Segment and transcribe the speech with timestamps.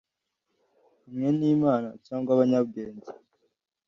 [1.05, 3.07] hamwe nimana cyangwa Abanyabwenge